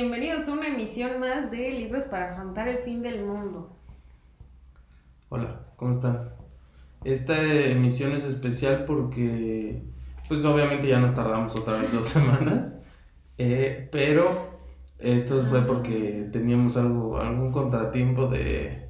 [0.00, 3.76] bienvenidos a una emisión más de Libros para afrontar el fin del mundo.
[5.28, 6.30] Hola, ¿cómo están?
[7.04, 9.82] Esta emisión es especial porque,
[10.26, 12.78] pues obviamente ya nos tardamos otra vez dos semanas,
[13.36, 14.49] eh, pero
[15.00, 18.88] esto fue porque teníamos algo, algún contratiempo de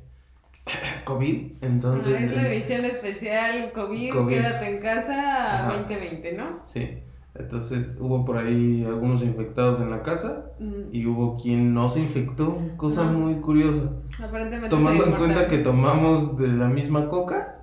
[1.05, 2.20] COVID, entonces...
[2.20, 4.34] Es la es- emisión especial COVID, COVID.
[4.34, 5.78] quédate en casa Ajá.
[5.78, 6.62] 2020, ¿no?
[6.66, 6.98] Sí,
[7.34, 12.01] entonces hubo por ahí algunos infectados en la casa Mm, y hubo quien no se
[12.01, 13.90] infectó, cosa muy curiosa.
[14.23, 17.56] Aparentemente Tomando en cuenta que tomamos de la misma coca,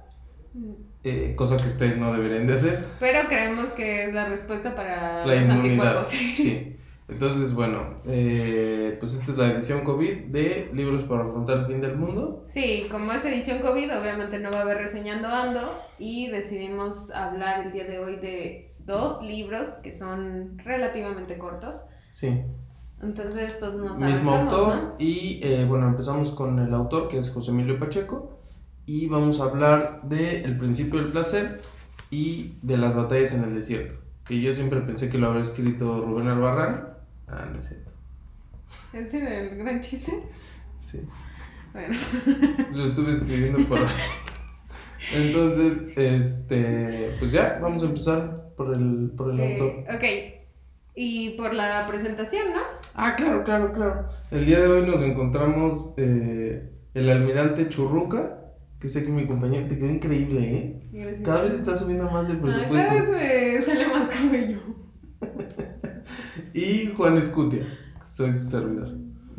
[0.54, 0.72] Mm,
[1.04, 2.86] eh, cosa que ustedes no deberían de hacer.
[3.00, 5.98] Pero creemos que es la respuesta para La los inmunidad.
[6.00, 6.08] anticuerpos.
[6.38, 6.74] Sí.
[7.10, 11.80] Entonces, bueno, eh, pues esta es la edición COVID de Libros para afrontar el fin
[11.80, 12.44] del mundo.
[12.48, 17.66] Sí, como es edición COVID, obviamente no va a haber reseñando ando y decidimos hablar
[17.66, 21.84] el día de hoy de dos libros que son relativamente cortos.
[22.10, 22.42] Sí,
[23.02, 24.76] Entonces, pues nos mismo autor.
[24.76, 24.96] ¿no?
[24.98, 28.42] Y eh, bueno, empezamos con el autor que es José Emilio Pacheco.
[28.86, 31.62] Y vamos a hablar de El principio del placer
[32.10, 33.96] y de las batallas en el desierto.
[34.26, 36.97] Que yo siempre pensé que lo habría escrito Rubén Albarrán.
[37.28, 37.92] Ah, no es cierto.
[38.94, 40.14] ¿Ese era el gran chiste?
[40.82, 41.02] Sí.
[41.74, 41.96] Bueno.
[42.74, 43.86] Lo estuve escribiendo por ahí.
[45.14, 49.96] Entonces, este, pues ya, vamos a empezar por el, por el Eh, autor.
[49.96, 50.04] ok.
[50.96, 52.62] Y por la presentación, ¿no?
[52.96, 54.10] Ah, claro, claro, claro.
[54.32, 58.40] El día de hoy nos encontramos eh, el almirante Churruca,
[58.80, 60.90] que sé que mi compañero te quedó increíble, ¿eh?
[60.92, 61.22] Gracias.
[61.22, 62.74] Cada vez está subiendo más el Ah, presupuesto.
[62.76, 64.60] cada vez me sale más cabello.
[66.54, 67.62] Y Juan Escutia,
[68.00, 68.96] que soy su servidor.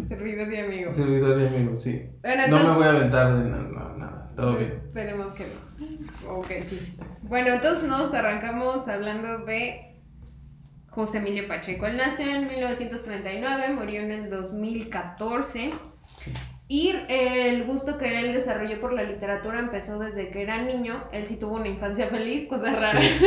[0.07, 0.93] Servidor y amigo.
[0.93, 2.09] Servidor y amigo, sí.
[2.23, 4.81] Bueno, No me voy a aventar de nada, no, nada, todo bien.
[4.87, 6.35] Esperemos que no.
[6.39, 6.97] Ok, sí.
[7.23, 9.97] Bueno, entonces nos arrancamos hablando de
[10.89, 11.87] José Emilio Pacheco.
[11.87, 15.73] Él nació en 1939, murió en el 2014.
[16.71, 21.03] Y el gusto que él desarrolló por la literatura empezó desde que era niño.
[21.13, 23.01] Él sí tuvo una infancia feliz, cosa rara.
[23.01, 23.25] Sí.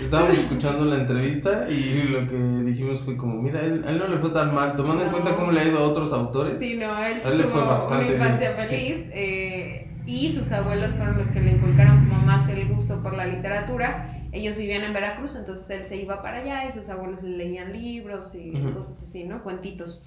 [0.04, 4.16] Estábamos escuchando la entrevista y lo que dijimos fue como, mira, él, él no le
[4.16, 6.58] fue tan mal, tomando en cuenta cómo le ha ido a otros autores.
[6.58, 8.74] Sí, no, él sí él tuvo fue una infancia bien, sí.
[8.74, 13.14] feliz eh, y sus abuelos fueron los que le inculcaron como más el gusto por
[13.14, 14.14] la literatura.
[14.32, 17.70] Ellos vivían en Veracruz, entonces él se iba para allá y sus abuelos le leían
[17.70, 19.42] libros y cosas así, ¿no?
[19.42, 20.02] Cuentitos.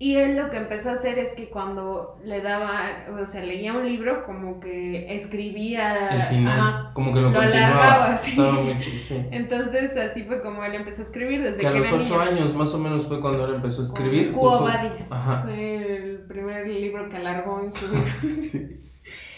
[0.00, 2.82] Y él lo que empezó a hacer es que cuando le daba,
[3.20, 6.08] o sea, leía un libro, como que escribía...
[6.10, 6.90] El final, Ajá.
[6.94, 8.38] como que lo, Lo alargaba, sí.
[8.38, 9.26] Muy chido, sí.
[9.32, 12.20] Entonces así fue como él empezó a escribir desde Que a que los era ocho
[12.20, 14.32] años más o menos fue cuando él empezó a escribir.
[14.32, 15.10] Justo- Vadis.
[15.10, 15.42] Ajá.
[15.42, 18.04] Fue el primer libro que alargó en su vida.
[18.50, 18.80] Sí.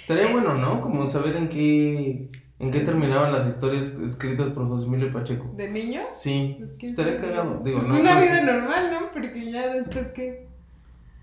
[0.03, 0.81] Estaría bueno, ¿no?
[0.83, 2.29] Como saber en qué,
[2.59, 5.53] en qué terminaban las historias escritas por José Emilio Pacheco.
[5.57, 6.01] ¿De niño?
[6.13, 7.61] Sí, Es que estaría es- cagado.
[7.65, 9.11] Digo, es no, una vida normal, ¿no?
[9.13, 10.50] Porque ya después que...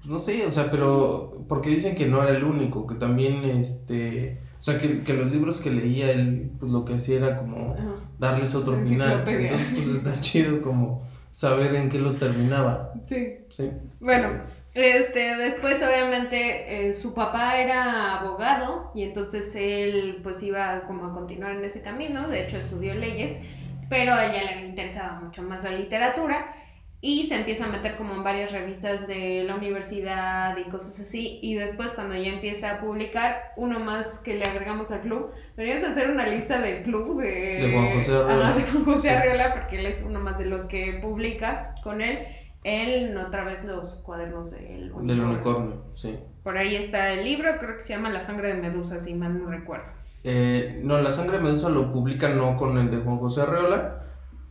[0.07, 4.39] No sé, o sea, pero porque dicen que no era el único, que también, este,
[4.59, 7.75] o sea, que, que los libros que leía él, pues lo que hacía era como
[8.17, 9.23] darles otro final.
[9.27, 13.39] Entonces, pues está chido como saber en qué los terminaba, Sí.
[13.49, 13.69] ¿sí?
[13.99, 14.29] Bueno,
[14.73, 21.13] este, después obviamente eh, su papá era abogado y entonces él pues iba como a
[21.13, 23.39] continuar en ese camino, de hecho estudió leyes,
[23.89, 26.53] pero a ella le interesaba mucho más la literatura
[26.99, 31.39] y se empieza a meter como en varias revistas de la universidad y cosas así
[31.43, 35.89] y después cuando ya empieza a publicar uno más que le agregamos al club, deberíamos
[35.89, 39.17] hacer una lista del club de, De Juan José de Juan.
[39.17, 42.19] Arreola porque él es uno más de los que publica con él
[42.63, 45.15] él, otra vez los cuadernos del unicornio.
[45.15, 46.19] Del unicornio, sí.
[46.43, 49.41] Por ahí está el libro, creo que se llama La sangre de Medusa, si mal
[49.41, 49.85] no recuerdo.
[50.23, 53.99] Eh, no, La Sangre de Medusa lo publica no con el de Juan José Arreola,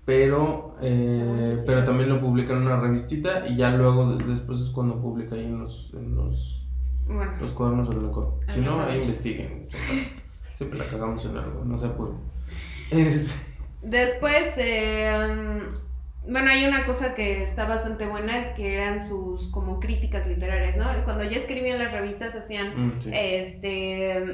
[0.06, 4.70] pero, eh, pero también lo publica en una revistita y ya luego de- después es
[4.70, 6.66] cuando publica ahí en los, en los,
[7.06, 8.10] Bueno, los cuadernos del.
[8.48, 9.68] Ah, Si no ahí investiguen.
[10.54, 12.16] Siempre, la cagamos en algo, no se apuren.
[12.91, 13.34] Este,
[13.82, 19.80] después, eh, um, bueno, hay una cosa que está bastante buena, que eran sus como
[19.80, 20.86] críticas literarias, ¿no?
[21.04, 23.10] Cuando ya escribían las revistas hacían, mm, sí.
[23.12, 24.24] este,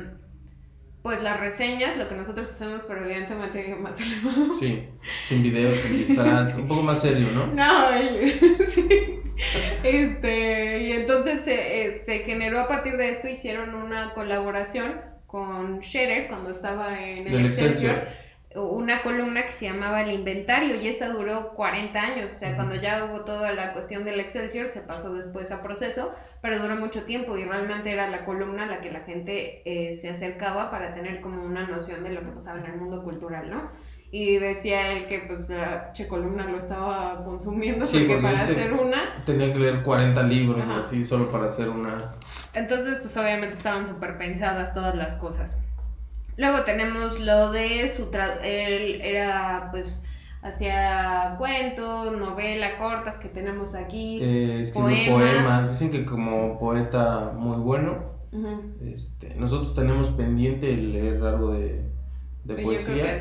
[1.03, 4.53] pues las reseñas, lo que nosotros hacemos, pero evidentemente más elevado.
[4.53, 4.89] Sí,
[5.27, 7.47] sin videos, sin disfraz, un poco más serio, ¿no?
[7.49, 7.89] No,
[8.69, 9.19] sí.
[9.83, 15.83] Este, y entonces se, eh, se generó a partir de esto, hicieron una colaboración con
[15.83, 17.95] Scherer cuando estaba en el Excelsior.
[17.95, 18.32] Excelsior.
[18.55, 22.75] Una columna que se llamaba El Inventario y esta duró 40 años, o sea, cuando
[22.75, 27.05] ya hubo toda la cuestión del Excelsior se pasó después a proceso, pero duró mucho
[27.05, 30.95] tiempo y realmente era la columna a la que la gente eh, se acercaba para
[30.95, 33.69] tener como una noción de lo que pasaba en el mundo cultural, ¿no?
[34.15, 38.75] Y decía él que pues la che columna lo estaba consumiendo Sí, porque para hacer
[38.75, 40.81] una Tenía que leer 40 libros Ajá.
[40.81, 41.97] así solo para hacer una...
[42.53, 45.63] Entonces, pues obviamente estaban súper pensadas todas las cosas.
[46.37, 48.09] Luego tenemos lo de su...
[48.43, 50.05] él era pues
[50.43, 54.19] hacía cuentos, novela, cortas que tenemos aquí.
[54.23, 55.33] Eh, escribió Poemas.
[55.47, 55.71] poemas.
[55.71, 58.11] Dicen que como poeta muy bueno.
[58.81, 61.83] Este, nosotros tenemos pendiente el leer algo de,
[62.45, 63.19] de Yo creo que poesía.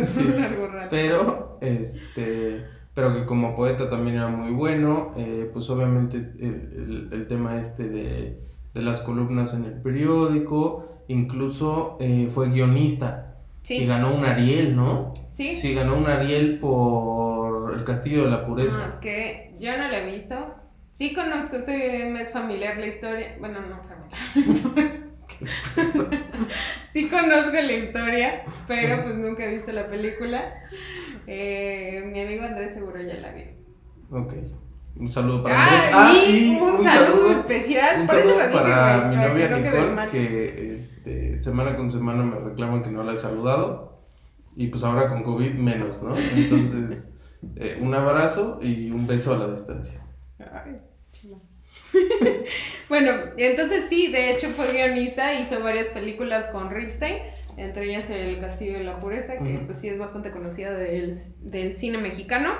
[0.00, 0.24] nos Sí.
[0.24, 0.88] un largo rato.
[0.90, 2.64] Pero, este,
[2.94, 5.12] pero que como poeta también era muy bueno.
[5.16, 8.40] eh, pues obviamente el, el- el tema este de,
[8.74, 10.86] de las columnas en el periódico.
[11.10, 13.34] Incluso eh, fue guionista.
[13.64, 15.12] Y Sí, ganó un Ariel, ¿no?
[15.32, 15.56] sí.
[15.56, 18.76] Sí, ganó un Ariel por El Castillo de la Pureza.
[18.76, 20.54] Ajá, que yo no la he visto.
[20.94, 21.78] Sí conozco, soy,
[22.10, 23.36] me es familiar la historia.
[23.40, 25.00] Bueno, no familiar.
[26.92, 30.54] sí conozco la historia, pero pues nunca he visto la película.
[31.26, 33.46] Eh, mi amigo Andrés seguro ya la vio.
[34.10, 34.34] Ok.
[34.96, 36.28] Un saludo para Ah, Andrés.
[36.28, 38.00] y un, saludo, especial.
[38.02, 42.82] Un saludo dije, para mi novia que Nicole, que este, semana con semana me reclaman
[42.82, 44.00] que no la he saludado.
[44.56, 46.14] Y pues ahora con COVID menos, ¿no?
[46.16, 47.08] Entonces,
[47.56, 50.00] eh, un abrazo y un beso a la distancia.
[50.38, 50.80] Ay,
[52.88, 57.16] bueno, entonces sí, de hecho fue guionista, hizo varias películas con Ripstein,
[57.56, 61.76] entre ellas El Castillo de la Pureza, que pues sí es bastante conocida del, del
[61.76, 62.52] cine mexicano.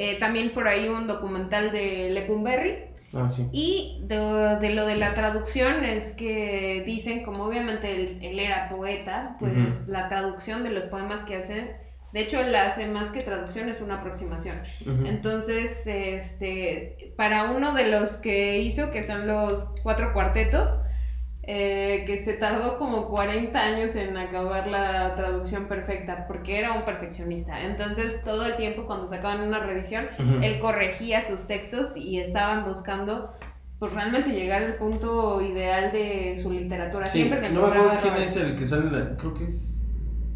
[0.00, 2.84] Eh, también por ahí un documental de Lecumberri.
[3.12, 3.48] Ah, sí.
[3.50, 4.16] Y de,
[4.60, 9.88] de lo de la traducción es que dicen, como obviamente él, él era poeta, pues
[9.88, 11.72] la traducción de los poemas que hacen,
[12.12, 14.54] de hecho él hace más que traducción, es una aproximación.
[14.82, 15.04] Ujú.
[15.04, 20.80] Entonces, este, para uno de los que hizo, que son los cuatro cuartetos,
[21.50, 26.82] eh, que se tardó como 40 años en acabar la traducción perfecta, porque era un
[26.84, 27.64] perfeccionista.
[27.64, 30.04] Entonces, todo el tiempo cuando sacaban una revisión,
[30.42, 33.32] él corregía sus textos y estaban buscando,
[33.78, 37.06] pues realmente llegar al punto ideal de su literatura.
[37.06, 39.82] Sí, Siempre le no me acuerdo quién es el que sale, la- creo que es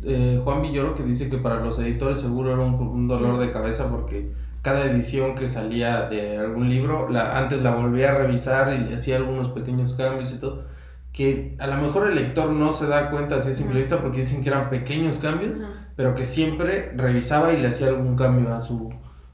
[0.04, 3.52] eh, Juan Villoro que dice que para los editores seguro era un, un dolor de
[3.52, 4.32] cabeza porque
[4.62, 8.94] cada edición que salía de algún libro, la, antes la volvía a revisar y le
[8.94, 10.64] hacía algunos pequeños cambios y todo,
[11.12, 13.78] que a lo mejor el lector no se da cuenta así a simple Ujú.
[13.82, 15.58] vista porque dicen que eran pequeños cambios,
[15.96, 18.90] pero que siempre revisaba y le hacía algún cambio a su,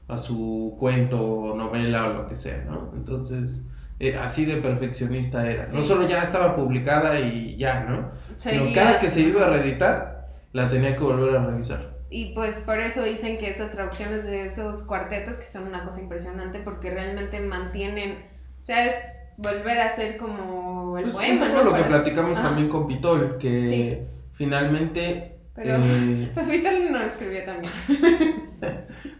[0.07, 2.91] a su cuento, novela o lo que sea, ¿no?
[2.95, 3.65] Entonces,
[3.99, 5.67] eh, así de perfeccionista era.
[5.73, 8.11] No solo ya estaba publicada y ya, ¿no?
[8.35, 11.97] Sino Seguía- cada que se iba a reeditar, la tenía que volver a revisar.
[12.09, 16.01] Y pues por eso dicen que esas traducciones de esos cuartetos que son una cosa
[16.01, 18.25] impresionante porque realmente mantienen,
[18.59, 18.95] o sea, es
[19.41, 21.69] volver a ser como el Pues un poema, poco ¿no?
[21.71, 23.97] lo que platicamos también con Pitol, que Sí.
[24.33, 25.37] finalmente...
[25.55, 27.71] Pero- eh, Pepito no escribía también.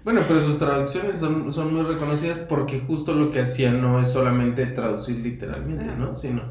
[0.04, 4.10] Bueno, pero sus traducciones son, son muy reconocidas porque justo lo que hacía no es
[4.10, 5.98] solamente traducir literalmente, Ajá.
[5.98, 6.16] ¿no?
[6.18, 6.42] Sino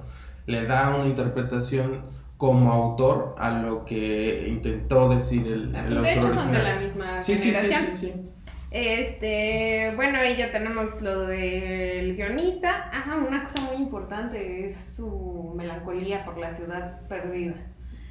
[0.46, 2.02] le da una interpretación
[2.38, 6.52] como autor a lo que intentó decir el, Ah, el Pues de autor hecho son
[6.52, 7.94] de la misma Sí, sí, sí, generación.
[7.94, 8.30] sí, sí.
[8.70, 12.90] Este, bueno, ahí ya tenemos lo del guionista.
[12.92, 17.54] Ajá, una cosa muy importante es su melancolía por la ciudad perdida.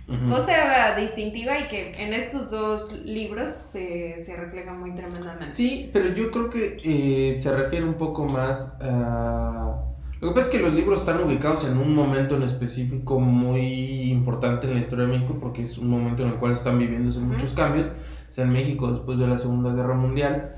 [0.07, 0.29] Ujú.
[0.29, 5.47] Cosa distintiva y que en estos dos libros se, se refleja muy tremendamente.
[5.47, 9.83] Sí, pero yo creo que eh, se refiere un poco más a...
[10.19, 14.09] Lo que pasa es que los libros están ubicados en un momento en específico muy
[14.09, 17.19] importante en la historia de México porque es un momento en el cual están viviéndose
[17.19, 17.27] Ujú.
[17.27, 17.91] muchos cambios.
[18.29, 20.55] Es en México después de la Segunda Guerra Mundial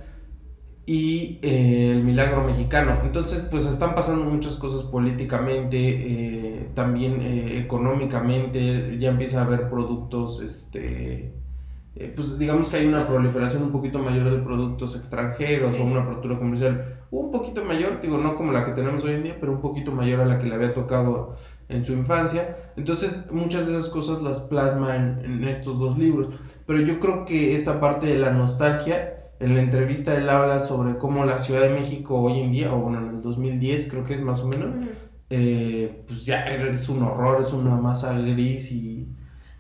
[0.86, 2.98] y eh, el milagro mexicano.
[3.04, 9.70] Entonces, pues están pasando muchas cosas políticamente, eh, también eh, económicamente, ya empieza a haber
[9.70, 11.32] productos, este,
[12.16, 15.82] pues digamos que hay una proliferación un poquito mayor de productos extranjeros Sí.
[15.82, 19.24] o una apertura comercial un poquito mayor, digo, no como la que tenemos hoy en
[19.24, 21.36] día, pero un poquito mayor a la que le había tocado
[21.68, 22.58] en su infancia.
[22.78, 26.30] Entonces, muchas de esas cosas las plasma en, en estos dos libros.
[26.70, 31.00] Pero yo creo que esta parte de la nostalgia, en la entrevista él habla sobre
[31.00, 34.14] cómo la Ciudad de México hoy en día, o bueno, en el 2010 creo que
[34.14, 34.76] es más o menos,
[35.32, 39.08] eh, pues ya es un horror, es una masa gris y...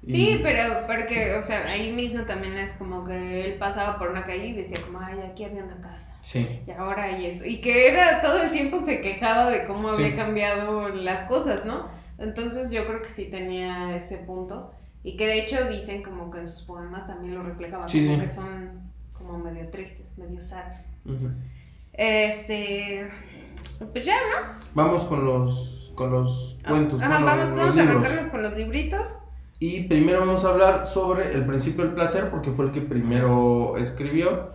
[0.03, 4.11] y- Sí, pero porque, o sea, ahí mismo también es como que él pasaba por
[4.11, 6.15] una calle y decía como, ay, aquí había una casa.
[6.21, 7.43] Sí, Y ahora hay esto.
[7.43, 10.03] Y que era todo el tiempo se quejaba de cómo Sí.
[10.03, 11.87] había cambiado las cosas, ¿no?
[12.19, 14.73] Entonces yo creo que sí tenía ese punto.
[15.03, 18.15] Y que de hecho dicen como que en sus poemas también lo reflejaban, Sí, como
[18.17, 18.21] sí.
[18.21, 20.91] que son como medio tristes, medio sads.
[21.93, 23.09] Este.
[23.93, 24.59] Pues ya, ¿no?
[24.73, 27.01] Vamos con los, con los cuentos.
[27.01, 29.17] Ajá, bueno, vamos, los vamos a arrancarnos con los libritos.
[29.59, 33.77] Y primero vamos a hablar sobre El principio del placer, porque fue el que primero
[33.77, 34.51] escribió.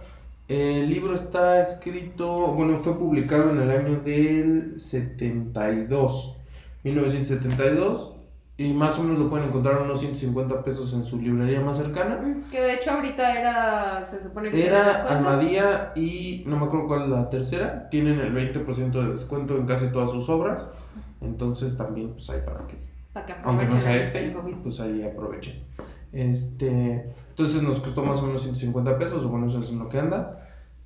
[0.49, 6.39] El libro está escrito, bueno, fue publicado en el año del 72,
[6.83, 8.14] 1972,
[8.57, 12.17] y más o menos lo pueden encontrar unos 150 pesos en su librería más cercana.
[12.23, 14.07] Mm, Que de hecho ahorita era.
[14.07, 15.07] Se supone que Era.
[15.09, 19.67] Almadía y no me acuerdo cuál es la tercera, tienen el 20% de descuento en
[19.67, 20.67] casi todas sus obras,
[21.21, 22.77] entonces también pues hay para que
[23.13, 25.65] Para que aunque no sea este, pues ahí aprovechen.
[26.13, 29.89] Este, entonces nos costó más o menos 150 pesos, o bueno, eso es en lo
[29.89, 30.39] que anda.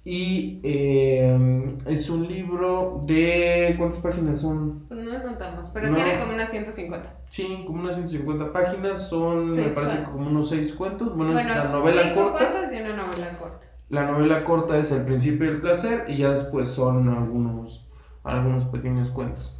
[0.04, 3.75] Y eh, es un libro de.
[3.76, 4.87] ¿Cuántas páginas son?
[4.88, 5.96] Pues no notamos, pero No.
[5.96, 7.14] tiene como unas 150.
[7.30, 10.12] Sí, como unas 150 páginas, son, me Seis parece que cuentos.
[10.12, 11.14] como unos 6 cuentos.
[11.16, 12.38] Bueno, Bueno, es la novela cinco corta.
[12.52, 13.66] cuentos y una novela corta.
[13.88, 17.87] La novela corta es El principio del placer y ya después son algunos,
[18.25, 19.54] algunos pequeños cuentos.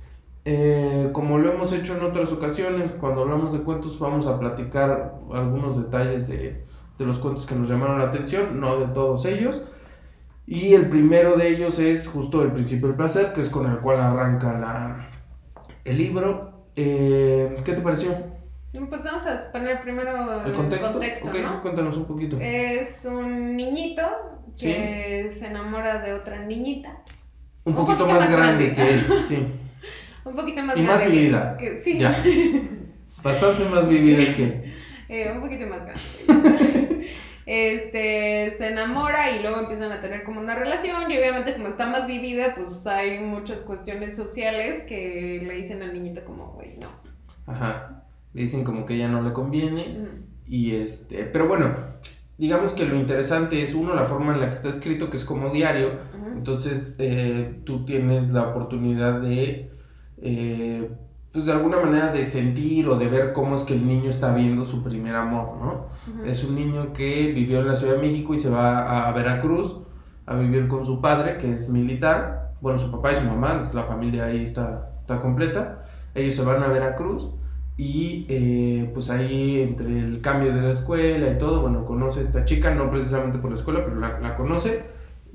[0.44, 5.14] Eh, como lo hemos hecho en otras ocasiones, cuando hablamos de cuentos vamos a platicar
[5.32, 6.64] algunos detalles de,
[6.98, 9.62] de los cuentos que nos llamaron la atención, no de todos ellos.
[10.46, 13.78] Y el primero de ellos es justo El principio del placer, que es con el
[13.80, 15.10] cual arranca la,
[15.84, 16.57] el libro.
[16.80, 18.16] Eh, ¿Qué te pareció?
[18.73, 21.00] Pues vamos a poner primero ¿El contexto?
[21.42, 21.61] ¿no?
[21.61, 22.38] cuéntanos un poquito.
[22.40, 24.02] Es un niñito
[24.56, 27.02] que se enamora de otra niñita.
[27.64, 28.75] un un poquito poquito más más grande grande.
[29.06, 29.47] que él, sí.
[30.25, 31.56] Un poquito más Y más grande que- vivida.
[31.56, 32.14] que- sí, Ya.
[33.25, 34.73] Bastante más vivida que.
[35.08, 36.58] eh, un poquito más grande.
[37.50, 41.86] este, se enamora y luego empiezan a tener como una relación y obviamente como está
[41.86, 46.88] más vivida, pues hay muchas cuestiones sociales que le dicen al niñito como, güey, no.
[47.50, 48.04] Ajá.
[48.34, 49.96] Le dicen como que ya no le conviene.
[50.46, 51.24] Y este.
[51.24, 51.74] Pero bueno,
[52.36, 55.24] digamos que lo interesante es, uno, la forma en la que está escrito, que es
[55.24, 56.00] como diario.
[56.34, 59.70] Entonces, eh, tú tienes la oportunidad de.
[60.18, 60.90] eh,
[61.38, 64.35] pues de alguna manera de sentir o de ver cómo es que el niño está
[64.35, 65.87] viendo su primer amor, ¿no?
[66.12, 66.28] Ujú.
[66.28, 69.78] Es un niño que vivió en la Ciudad de México y se va a Veracruz
[70.26, 72.54] a vivir con su padre, que es militar.
[72.61, 75.85] Bueno, su papá y su mamá, la familia ahí está, está completa.
[76.12, 77.30] Ellos se van a Veracruz
[77.76, 82.23] y eh, pues ahí entre el cambio de la escuela y todo, bueno, conoce a
[82.23, 84.83] esta chica, no precisamente por la escuela, pero la, la conoce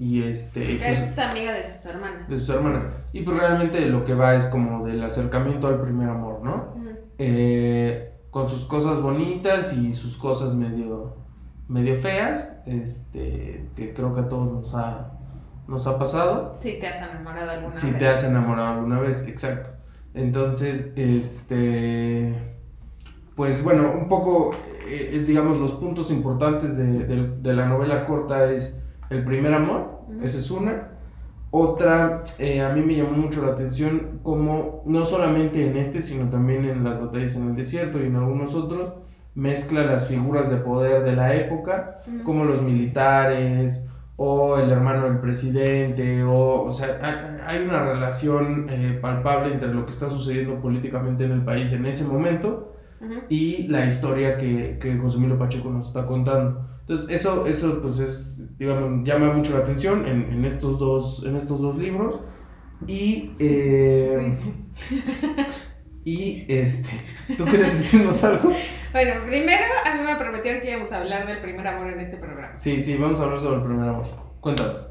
[0.03, 0.77] y este...
[0.77, 2.29] Que pues, es amiga de sus hermanas.
[2.29, 2.85] de sus hermanas.
[3.13, 6.73] Y pues realmente lo que va es como del acercamiento al primer amor, ¿no?
[7.17, 11.15] Eh, con sus cosas bonitas y sus cosas medio,
[11.67, 15.11] medio feas, este, que creo que a todos nos ha,
[15.67, 16.57] nos ha pasado.
[16.59, 17.99] Si te has enamorado alguna Si vez.
[17.99, 19.69] te has enamorado alguna vez, exacto.
[20.15, 22.35] Entonces, este,
[23.35, 24.53] pues bueno, un poco,
[24.87, 29.53] eh, eh, digamos, los puntos importantes de, de- de la novela corta es el primer
[29.53, 30.23] amor, Ujú.
[30.25, 30.89] esa es una.
[31.55, 36.27] Otra, eh, a mí me llamó mucho la atención como no solamente en este, sino
[36.29, 38.93] también en las batallas en el desierto y en algunos otros,
[39.35, 45.19] mezcla las figuras de poder de la época, como los militares o el hermano del
[45.19, 46.99] presidente, o, o sea,
[47.47, 51.85] hay, una relación eh, palpable entre lo que está sucediendo políticamente en el país en
[51.85, 53.13] ese momento Ujú.
[53.29, 56.72] y la historia que, que José Pacheco nos está contando.
[56.83, 61.37] Entonces, eso, eso pues es, digamos, llama mucho la atención en, en estos, dos, en
[61.37, 62.19] estos dos libros.
[62.87, 64.37] Y, eh,
[66.03, 66.89] y este,
[67.37, 68.53] ¿tú quieres decirnos algo?
[68.91, 72.17] Bueno, primero a mí me prometieron que íbamos a hablar del primer amor en este
[72.17, 72.57] programa.
[72.57, 74.05] Sí, sí, vamos a hablar sobre el primer amor.
[74.41, 74.89] Cuéntanos.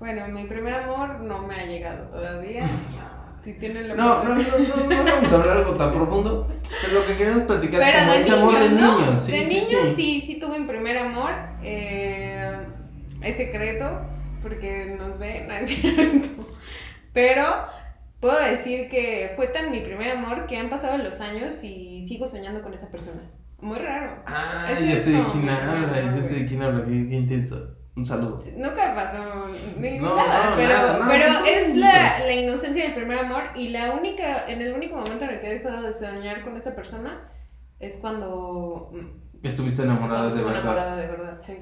[0.00, 2.66] Bueno, mi primer amor no me ha llegado todavía.
[3.42, 6.48] Si tienen la No, no, no, no, no vamos a hablar algo tan profundo,
[6.80, 9.00] pero lo que queremos platicar es como ese niños, amor de ¿no?
[9.00, 9.18] niños.
[9.24, 9.94] Sí, de sí, niños sí.
[9.96, 10.20] sí.
[10.20, 11.32] sí, tuve un primer amor.
[11.62, 12.66] eh,
[13.20, 14.00] es secreto,
[14.42, 16.28] porque nos ven, no es cierto.
[17.12, 17.44] Pero
[18.20, 22.26] puedo decir que fue tan mi primer amor que han pasado los años y sigo
[22.26, 23.22] soñando con esa persona.
[23.60, 24.22] Muy raro.
[24.26, 27.76] Ah, ya sé de quién mi habla, ya sé de quién habla, qué, qué intenso.
[27.94, 28.40] Un saludo.
[28.56, 32.32] Nunca pasó ni No, nada, no, pero, nada, no, pero no sé, es la, la
[32.32, 35.54] inocencia del primer amor y la única, en el único momento en el que he
[35.58, 37.28] dejado de soñar con esa persona
[37.78, 40.52] es cuando, mm, Estuviste enamorada de verdad.
[40.60, 41.58] enamorada de verdad, sí.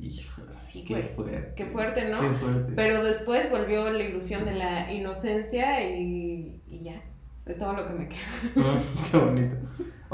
[0.00, 1.52] Híjole, Sí, qué fuerte.
[1.54, 2.20] Qué fuerte, ¿no?
[2.20, 2.72] Qué fuerte.
[2.74, 7.02] Pero después volvió la ilusión de la inocencia y, y ya.
[7.44, 8.20] Es todo lo que me queda.
[9.10, 9.56] Qué bonito.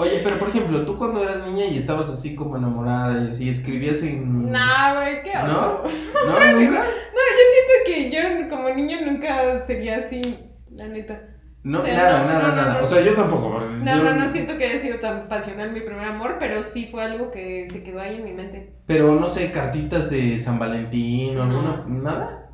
[0.00, 3.48] Oye, pero por ejemplo, tú cuando eras niña y estabas así como enamorada y así,
[3.48, 4.44] escribías en...
[4.50, 5.82] No, güey, qué oso.
[6.24, 6.30] ¿No?
[6.30, 6.52] ¿No?
[6.52, 6.84] ¿Nunca?
[6.84, 10.22] No, yo siento que yo como niño nunca sería así,
[10.70, 11.20] la neta.
[11.64, 12.80] No, O sea, nada, no, nada, no, nada.
[12.82, 13.58] O sea, yo tampoco.
[13.60, 16.86] No, yo- no, no siento que haya sido tan pasional mi primer amor, pero sí
[16.92, 18.72] fue algo que se quedó ahí en mi mente.
[18.86, 21.58] Pero no sé, cartitas de San Valentín o No.
[21.58, 21.84] alguna.
[21.88, 22.50] ¿Nada?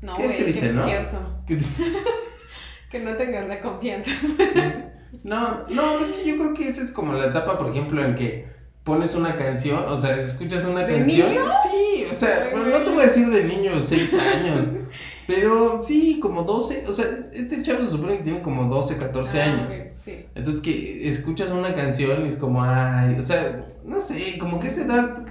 [0.00, 0.86] No, Qué triste, qué, ¿no?
[0.86, 1.18] qué oso.
[1.46, 1.58] ¿Qué-
[2.90, 4.10] Que no tengas la confianza.
[5.24, 8.14] No, no, es que yo creo que esa es como la etapa, por ejemplo, en
[8.14, 8.46] que
[8.84, 11.28] pones una canción, o sea, escuchas una ¿De canción.
[11.28, 11.42] niño?
[11.62, 14.60] Sí, o sea, bueno, no te voy a decir de niños, 6 años,
[15.26, 19.40] pero sí, como 12, o sea, este chavo se supone que tiene como 12, 14
[19.42, 19.74] Ah, años.
[19.74, 20.24] ok, Sí.
[20.34, 24.68] Entonces que escuchas una canción y es como, ay, o sea, no sé, como que
[24.68, 25.26] esa edad,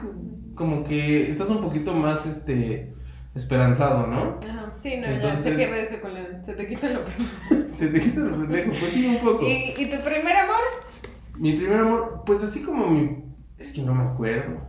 [0.54, 2.94] como que estás un poquito más, este,
[3.34, 4.38] esperanzado, ¿no?
[4.48, 4.67] Ajá.
[4.90, 6.44] Sí, no, ya se Entonces- pierde eso con la.
[6.44, 7.18] Se te quita lo peor.
[7.72, 9.46] Se te quita el pendejo, pues sí, un poco.
[9.46, 10.56] ¿Y, ¿Y tu primer amor?
[11.38, 13.24] Mi primer amor, pues así como mi...
[13.58, 14.62] Es que no me acuerdo.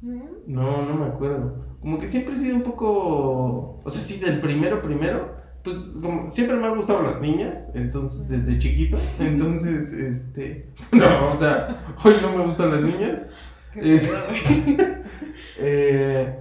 [0.00, 1.76] No, no me acuerdo.
[1.80, 3.80] Como que siempre he sido un poco...
[3.84, 5.36] O sea, sí, del primero, primero.
[5.62, 8.98] Pues como siempre me han gustado las niñas, entonces desde chiquito.
[9.18, 10.68] Entonces, este...
[10.92, 13.32] No, o sea, hoy no me gustan las niñas.
[13.74, 15.02] Qué Este-
[15.58, 16.38] eh,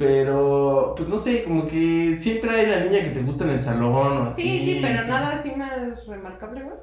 [0.00, 3.60] pero, pues no sé, como que siempre hay la niña que te gusta en el
[3.60, 4.40] salón o así.
[4.40, 6.78] Sí, sí, pero pues, nada así más remarcable, güey.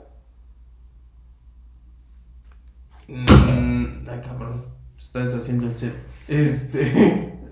[3.07, 4.65] Mm, ay, cabrón.
[4.95, 5.95] Estás haciendo el set.
[6.27, 7.33] Este.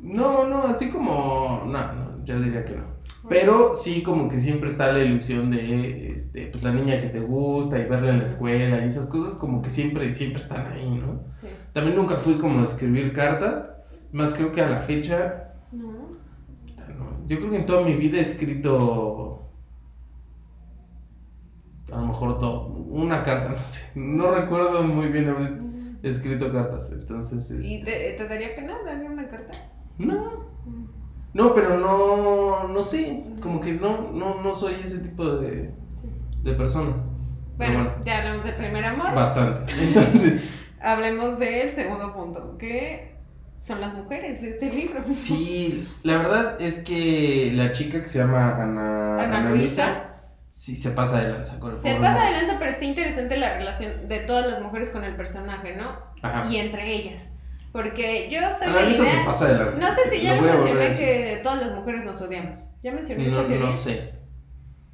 [0.00, 1.64] No, no, así como.
[1.66, 2.84] No, no, yo diría que no.
[3.28, 7.20] Pero sí, como que siempre está la ilusión de este, pues la niña que te
[7.20, 10.88] gusta y verla en la escuela y esas cosas, como que siempre, siempre están ahí,
[10.88, 11.24] ¿no?
[11.40, 11.48] Sí.
[11.74, 13.70] También nunca fui como a escribir cartas.
[14.12, 15.54] Más creo que a la fecha.
[15.72, 16.10] No.
[17.26, 19.48] Yo creo que en toda mi vida he escrito.
[21.92, 23.90] A lo mejor do- una carta, no sé.
[23.98, 25.58] No recuerdo muy bien haber
[26.02, 26.90] escrito cartas.
[26.92, 27.50] Entonces.
[27.50, 29.52] este, ¿Y te, te daría pena darle una carta?
[29.98, 30.48] No.
[31.32, 35.72] No, pero no, no sé, como que no, no, no soy ese tipo de,
[36.42, 36.96] de persona.
[37.56, 39.14] Pero Bueno, ya hablamos del primer amor.
[39.14, 39.72] bastante.
[39.80, 43.09] Entonces, Hablemos del segundo punto, que
[43.60, 45.04] son las mujeres de este libro.
[45.12, 50.06] sí, la verdad es que la chica que se llama Ana, Ana Ana Luisa.
[50.50, 53.54] Sí se pasa de lanza con el Se pasa de lanza, pero está interesante la
[53.56, 55.96] relación de todas las mujeres con el personaje, ¿no?
[56.22, 56.50] Ajá.
[56.50, 57.28] Y entre ellas.
[57.72, 59.80] Porque yo soy Ana Luisa se pasa de lanza.
[59.80, 62.58] No sé si ya Lo mencioné que todas las mujeres nos odiamos.
[62.82, 63.66] ¿Ya mencioné No, esa teoría?
[63.66, 64.12] no sé.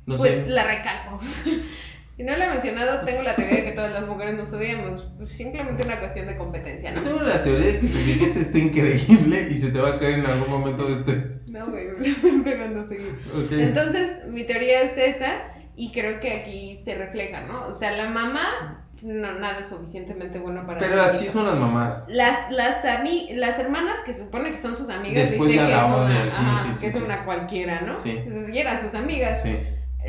[0.05, 0.47] No pues sé.
[0.49, 1.19] la recalco.
[2.17, 5.07] si no la he mencionado, tengo la teoría de que todas las mujeres nos odiamos.
[5.19, 7.03] Pues simplemente una cuestión de competencia, Yo ¿no?
[7.03, 10.21] tengo la teoría de que tu billete está increíble y se te va a caer
[10.21, 11.37] en algún momento este.
[11.49, 13.11] No, güey, me lo están pegando seguido.
[13.35, 13.53] Ok.
[13.53, 17.67] Entonces, mi teoría es esa y creo que aquí se refleja, ¿no?
[17.67, 22.07] O sea, la mamá, no, nada es suficientemente bueno para Pero así son las mamás.
[22.09, 25.83] Las, las, ami- las hermanas que supone que son sus amigas Después dicen ya que,
[25.83, 27.99] la es, una, sí, ajá, sí, sí, que es una cualquiera, ¿no?
[27.99, 28.11] Sí.
[28.11, 29.43] Entonces, y eran sus amigas.
[29.43, 29.57] Sí.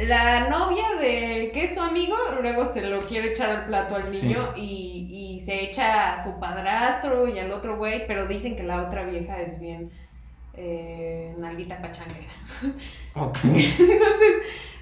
[0.06, 4.14] La novia del que es su amigo, luego se lo quiere echar al plato al
[4.14, 4.28] Sí.
[4.28, 8.64] niño y, y se echa a su padrastro y al otro güey, pero dicen que
[8.64, 9.90] la otra vieja es bien
[10.54, 12.34] eh, nalguita pachanguera.
[13.16, 13.38] Ok.
[13.44, 14.34] Entonces,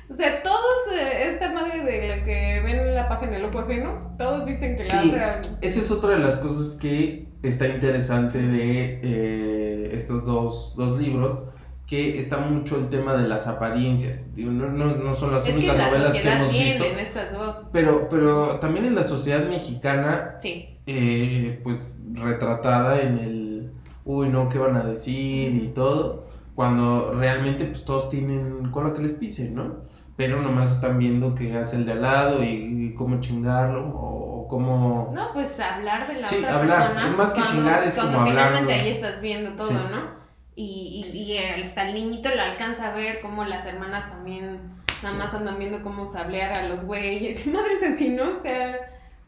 [0.09, 4.15] o sea, todos, eh, esta madre de la que ven la página el ojo ajeno,
[4.17, 5.09] todos dicen que la Sí.
[5.09, 5.41] otra...
[5.61, 11.39] Esa es otra de las cosas que está interesante de eh, estos dos, dos libros,
[11.87, 14.33] que está mucho el tema de las apariencias.
[14.33, 16.99] Digo, no, no, no son las Es que únicas la novelas que hemos visto, en
[16.99, 17.65] estas dos.
[17.71, 23.71] pero, pero también en la sociedad mexicana, Sí, eh, pues retratada en el,
[24.03, 25.53] uy, no, ¿qué van a decir?
[25.53, 29.83] y todo, cuando realmente pues todos tienen cola que les pisen, ¿no?
[30.15, 34.47] Pero nomás están viendo qué hace el de al lado y, y cómo chingarlo o
[34.47, 35.11] cómo...
[35.13, 36.87] no, pues hablar de la Sí, otra hablar.
[36.93, 37.15] persona.
[37.17, 38.83] Más que cuando, chingar es cuando como finalmente hablarlo.
[38.85, 39.73] ahí estás viendo todo, Sí.
[39.73, 40.24] ¿no?
[40.55, 44.59] Y, y, y hasta el niñito le alcanza a ver cómo las hermanas también
[45.03, 47.45] nada más andan viendo cómo sablear a los güeyes.
[47.53, 48.31] Madres así, ¿no?
[48.35, 48.77] O sea,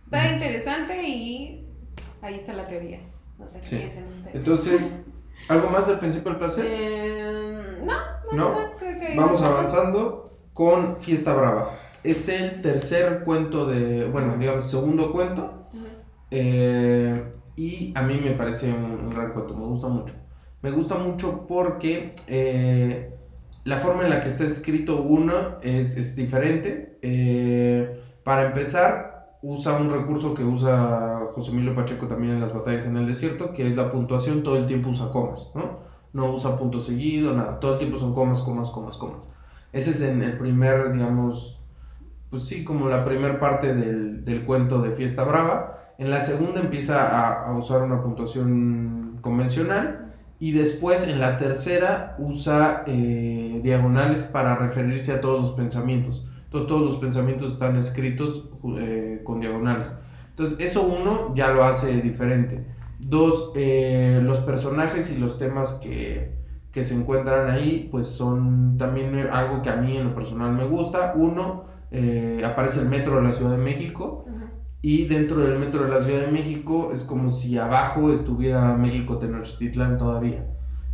[0.03, 1.67] está interesante y
[2.21, 3.01] ahí está la teoría.
[3.37, 3.75] No sé qué Sí.
[3.77, 4.35] piensen ustedes.
[4.35, 4.99] Entonces,
[5.49, 6.65] ¿algo más del principio al placer?
[6.67, 7.93] Eh, no,
[8.31, 8.49] no, ¿No?
[8.51, 11.77] no, creo que Vamos avanzando con Fiesta Brava.
[12.03, 15.67] Es el tercer cuento de, bueno, digamos, segundo cuento.
[16.31, 20.13] Eh, y a mí me parece un, un gran cuento, me gusta mucho.
[20.61, 23.13] Me gusta mucho porque eh,
[23.63, 26.97] la forma en la que está escrito uno es, es diferente.
[27.01, 32.85] Eh, para empezar, usa un recurso que usa José Emilio Pacheco también en las batallas
[32.85, 35.79] en el desierto, que es la puntuación, todo el tiempo usa comas, ¿no?
[36.13, 39.27] No usa punto seguido, nada, todo el tiempo son comas, comas, comas, comas.
[39.71, 41.61] Ese es en el primer, digamos,
[42.31, 45.93] pues sí, como la primera parte del, del cuento de Fiesta Brava.
[45.99, 50.06] En la segunda empieza a, a usar una puntuación convencional
[50.39, 56.27] y después en la tercera usa eh, diagonales para referirse a todos los pensamientos.
[56.45, 59.91] Entonces todos los pensamientos están escritos eh, con diagonales.
[60.29, 62.65] Entonces eso uno ya lo hace diferente.
[62.99, 66.35] Dos, eh, los personajes y los temas que,
[66.71, 70.65] que se encuentran ahí pues son también algo que a mí en lo personal me
[70.65, 71.13] gusta.
[71.15, 71.65] Uno,
[72.45, 74.25] aparece el metro de la Ciudad de México.
[74.87, 79.17] Y dentro del metro de la Ciudad de México es como si abajo estuviera México
[79.17, 80.45] Tenochtitlán todavía.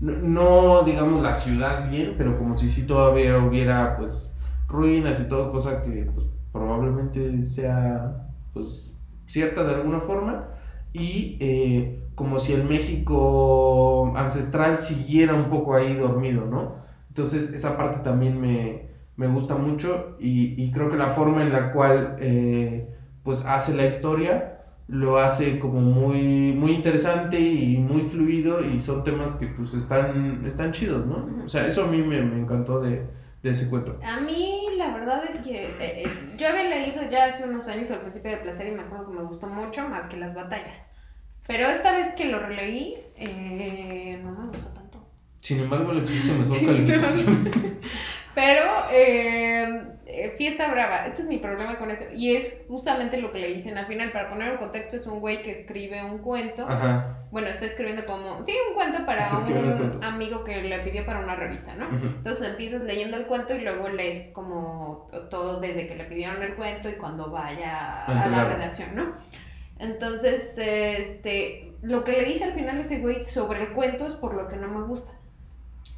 [0.02, 4.36] No, no, digamos la ciudad bien, pero como si sí todavía hubiera pues
[4.68, 10.48] ruinas y todo, cosa que pues, probablemente sea pues cierta de alguna forma.
[10.92, 16.78] Y eh, como si el México ancestral siguiera un poco ahí dormido, ¿no?
[17.10, 21.54] Entonces esa parte también me, me gusta mucho y, y creo que la forma en
[21.54, 22.93] la cual eh,
[23.24, 29.04] pues hace la historia lo hace como muy, muy interesante y muy fluido y son
[29.04, 31.46] temas que pues están, están chidos, ¿no?
[31.46, 33.08] O sea, eso a mí me, me encantó de,
[33.42, 33.98] de ese cuento.
[34.04, 37.90] A mí la verdad es que eh, eh, yo había leído ya hace unos años
[37.92, 40.88] al principio de Placer y me acuerdo que me gustó mucho más que las batallas.
[41.48, 45.06] Pero esta vez que lo releí, eh, no me gustó tanto.
[45.42, 47.52] Sin embargo, le pusiste mejor calificación.
[48.36, 49.84] Pero eh,
[50.38, 52.06] Fiesta Brava, este es mi problema con eso.
[52.16, 54.12] Y es justamente lo que le dicen al final.
[54.12, 56.66] Para poner en contexto, es un güey que escribe un cuento.
[56.68, 57.20] Ajá.
[57.32, 58.44] Bueno, está escribiendo como.
[58.44, 60.06] Sí, un cuento para un un cuento.
[60.06, 61.90] amigo que le pidió para una revista, ¿no?
[61.90, 66.56] Entonces empiezas leyendo el cuento y luego lees como todo desde que le pidieron el
[66.56, 69.14] cuento y cuando vaya A a la redacción, ¿no?
[69.80, 74.34] Entonces, este, lo que le dice al final ese güey sobre el cuento es por
[74.34, 75.12] lo que no me gusta.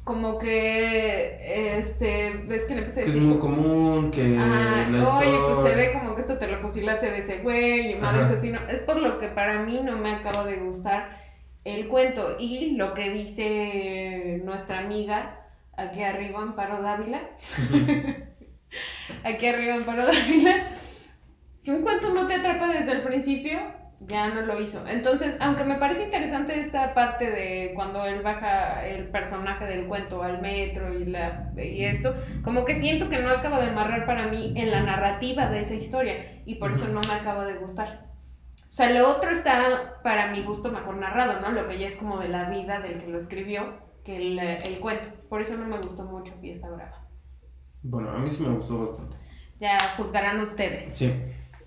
[0.06, 3.28] Como que, este, ves que le empecé a Que es decir...
[3.28, 6.58] muy como- común, que Ajá, la oye, pues se ve como que esto te lo
[6.58, 8.60] fusilaste de ese güey y madre asesino.
[8.70, 11.18] Es por lo que para mí no me acaba de gustar
[11.64, 12.36] el cuento.
[12.38, 15.40] Y lo que dice nuestra amiga
[15.76, 17.22] aquí arriba, Amparo Dávila.
[19.24, 20.68] aquí arriba, Amparo Dávila.
[21.56, 23.58] Si un cuento no te atrapa desde el principio,
[24.00, 24.86] ya no lo hizo.
[24.86, 30.22] Entonces, aunque me parece interesante esta parte de cuando él baja el personaje del cuento
[30.22, 34.26] al metro y, la, y esto, como que siento que no acaba de amarrar para
[34.28, 38.06] mí en la narrativa de esa historia y por eso no me acaba de gustar.
[38.68, 41.50] O sea, lo otro está para mi gusto mejor narrado, ¿no?
[41.50, 44.78] Lo que ya es como de la vida del que lo escribió que el, el
[44.80, 45.08] cuento.
[45.30, 47.08] Por eso no me gustó mucho Fiesta Brava.
[47.82, 49.16] Bueno, a mí sí me gustó bastante.
[49.58, 50.96] Ya juzgarán ustedes.
[50.96, 51.12] Sí.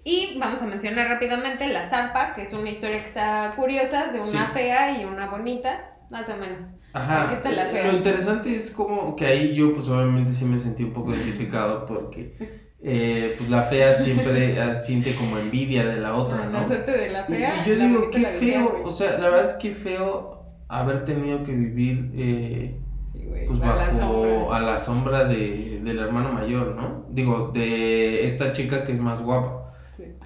[0.04, 4.20] Y vamos a mencionar rápidamente La Zampa, que es una historia que está curiosa, de
[4.20, 4.54] una Sí.
[4.54, 6.70] fea y una bonita, más o menos.
[6.94, 7.30] Ajá.
[7.30, 7.88] ¿Qué tal la fea?
[7.88, 11.86] Lo interesante es como que ahí yo pues obviamente sí me sentí un poco identificado
[11.86, 12.36] porque
[12.82, 16.68] eh, pues la fea siempre eh, siente como envidia de la otra, La ¿no?
[16.68, 17.54] suerte de la Y, fea.
[17.64, 21.04] y yo la digo, qué la feo, o sea, la verdad es que feo haber
[21.06, 22.80] tenido que vivir eh,
[23.12, 24.58] Sí, güey, pues a la bajo sombra.
[24.58, 27.06] a la sombra de, del hermano mayor, ¿no?
[27.10, 29.59] Digo, de esta chica que es más guapa.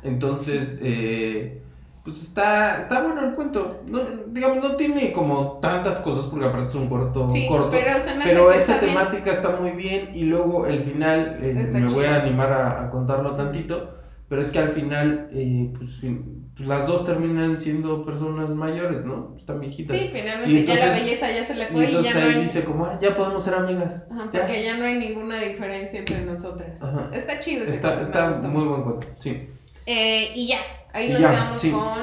[0.03, 1.61] Entonces, eh,
[2.03, 3.81] pues está, está bueno el cuento.
[3.87, 7.71] No, digamos, no tiene como tantas cosas porque aparte es un corto Sí, corto.
[7.71, 8.93] pero se me Pero esa bien.
[8.93, 12.09] temática está muy bien y luego el final, eh, me voy chido.
[12.09, 13.95] a animar a, a contarlo tantito,
[14.27, 16.01] pero es que al final, eh, pues,
[16.55, 19.35] pues, las dos terminan siendo personas mayores, ¿no?
[19.37, 19.97] Están viejitas.
[19.97, 22.19] Sí, finalmente Y ya la entonces- belleza ya se le y fue y, entonces ya
[22.19, 22.41] no ahí hay...
[22.41, 24.07] dice como, "Ah, ya podemos ser amigas.
[24.11, 24.41] Ajá, ya".
[24.41, 26.83] porque ya no hay ninguna diferencia entre nosotras.
[26.83, 27.09] Ajá.
[27.13, 29.49] Está chido ese Está, cuento, está muy buen cuento, sí.
[29.85, 30.59] Eh, y ya,
[30.93, 31.71] ahí Y nos ya, quedamos sí.
[31.71, 31.99] con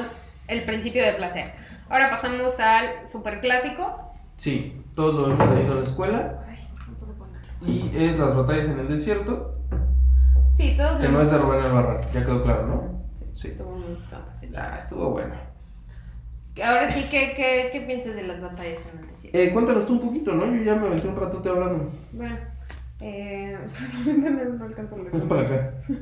[0.49, 1.53] el principio de placer.
[1.89, 4.13] Ahora pasamos al super clásico.
[4.37, 6.45] Sí, todos lo hemos leído en la escuela.
[6.49, 7.49] Ay, no puedo ponerlo.
[7.67, 9.57] Y es Las batallas en el desierto,
[10.55, 13.03] Sí, todos que no es de Rubén Albarrán, ya quedó claro, ¿no?
[13.17, 13.49] Sí, Sí.
[13.49, 13.97] estuvo muy.
[14.57, 15.35] Ah, estuvo bueno.
[16.63, 19.39] Ahora sí, ¿qué, qué, qué piensas de las batallas en el desierto?
[19.39, 20.45] Eh, cuéntanos tú un poquito, ¿no?
[20.55, 21.91] Yo ya me aventé un ratote hablando.
[22.13, 22.37] Bueno,
[23.01, 23.57] eh,
[24.07, 25.29] no, no alcanzo a leer.
[25.29, 25.75] Para acá.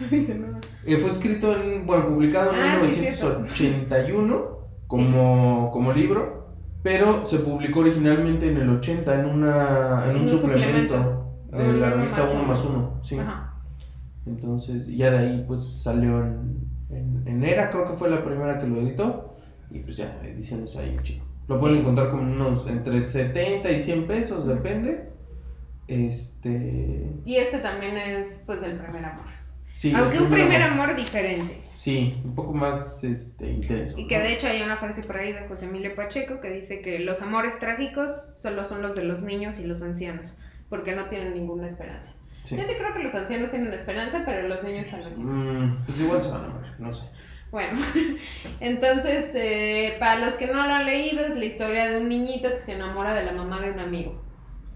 [0.86, 7.40] Eh, fue escrito en, bueno, publicado en Ah, sí, 1981 como, como libro, pero se
[7.40, 11.36] publicó originalmente en el 80 en, una, en un un suplemento, suplemento.
[11.52, 12.48] de la revista más 1 uno.
[12.48, 13.00] más 1.
[13.02, 13.18] Sí.
[13.18, 13.54] Ajá.
[14.26, 18.58] Entonces, ya de ahí pues salió en, en, en Era, creo que fue la primera
[18.58, 19.36] que lo editó.
[19.70, 21.24] Y pues ya, ediciones ahí, chico.
[21.46, 21.80] Lo pueden Sí.
[21.82, 25.10] encontrar como unos entre 70 y 100 pesos, depende.
[25.88, 27.12] Este.
[27.24, 29.26] Y este también es, pues, el primer amor.
[29.74, 30.90] Sí, Aunque un primer amor.
[30.90, 31.60] amor diferente.
[31.76, 33.98] Sí, un poco más este, intenso.
[33.98, 34.24] Y que ¿no?
[34.24, 37.22] de hecho hay una frase por ahí de José Emilio Pacheco que dice que los
[37.22, 40.36] amores trágicos solo son los de los niños y los ancianos,
[40.68, 42.12] porque no tienen ninguna esperanza.
[42.42, 42.56] Sí.
[42.56, 45.18] Yo sí creo que los ancianos tienen esperanza, pero los niños tal vez.
[45.18, 47.06] Mm, pues igual se van a morir, no sé.
[47.50, 47.80] Bueno,
[48.60, 52.50] entonces, eh, para los que no lo han leído, es la historia de un niñito
[52.50, 54.22] que se enamora de la mamá de un amigo.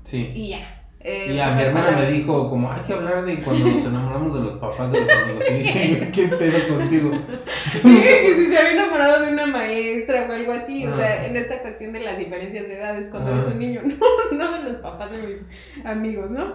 [0.04, 0.32] Sí.
[0.34, 0.83] Y ya.
[1.06, 3.84] Eh, Y a mi pocas hermana me dijo como, hay que hablar de cuando nos
[3.84, 5.44] enamoramos de los papás de los amigos.
[5.50, 7.10] Y dije, ¿qué pedo contigo?
[7.84, 11.36] Nunca que si se había enamorado de una maestra o algo así, o sea, en
[11.36, 13.82] esta cuestión de las diferencias de edades cuando eres un niño,
[14.32, 16.52] no, no de los papás de mis amigos, ¿no?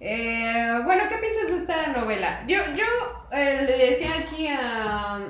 [0.00, 2.42] Eh, bueno, ¿qué piensas de esta novela?
[2.48, 2.84] Yo, yo
[3.30, 5.20] eh, le decía aquí a,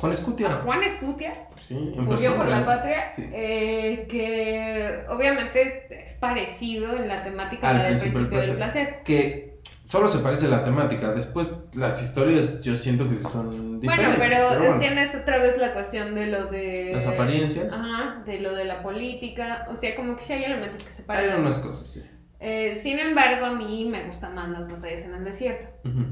[0.00, 0.50] Juan a Escutia.
[0.50, 3.24] Juan Escutia, Sí, Murió por la patria, Sí.
[3.32, 8.48] eh, que obviamente es parecido en la temática a Al la del principio del principio
[8.48, 9.02] del placer.
[9.04, 11.12] Que solo se parece la temática.
[11.12, 14.18] Después las historias yo siento que sí son Bueno, diferentes.
[14.18, 16.92] pero, bueno, tienes otra vez la cuestión de lo de...
[16.94, 17.72] Las apariencias.
[17.72, 21.02] Ajá, de lo de la política, o sea, como que sí hay elementos que se
[21.02, 21.40] Hay parecen.
[21.40, 22.02] unas cosas, sí.
[22.40, 25.66] Eh, sin embargo, a mí me gustan más las batallas en el desierto.
[25.88, 26.04] Ujú.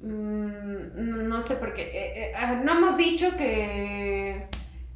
[0.00, 1.82] Mm, no, sé por qué.
[1.82, 4.46] Eh, eh, ah, no hemos dicho que,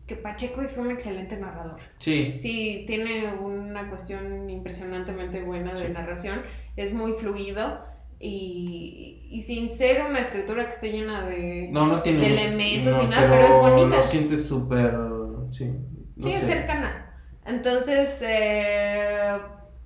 [0.06, 1.80] que Pacheco es un excelente narrador.
[1.98, 5.92] Sí, Sí, tiene una cuestión impresionantemente buena de Sí.
[5.92, 6.42] narración.
[6.76, 7.84] Es muy fluido
[8.20, 11.68] y, y sin ser una escritura que esté llena de...
[11.72, 13.96] no, no tiene de elementos y nada, pero es bonita.
[13.96, 14.96] lo sientes súper,
[15.50, 15.72] sí,
[16.22, 17.08] sí, es cercana.
[17.44, 19.36] Entonces, eh,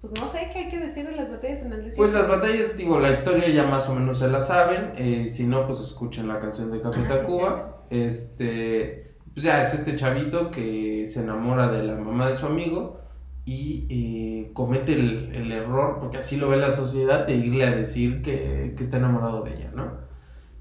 [0.08, 1.96] pues no sé qué hay que decir de las batallas en el desierto.
[1.96, 4.92] Pues las batallas, digo, la historia ya más o menos se la saben.
[4.96, 7.86] eh, si no, pues escuchen la canción de Café Ah, sí, Tacuba.
[7.90, 13.00] este, pues ya es este chavito que se enamora de la mamá de su amigo
[13.44, 17.70] y eh, comete el, el error, porque así lo ve la sociedad, de irle a
[17.70, 19.92] decir que, que está enamorado de ella, ¿no?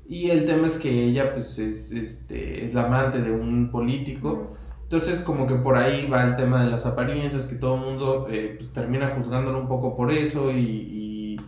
[0.08, 4.54] Y el tema es que ella, pues, es, este, es la amante de un político.
[4.86, 8.28] Entonces, como que por ahí va el tema de las apariencias, que todo el mundo
[8.30, 11.42] eh, pues, termina juzgándolo un poco por eso y, y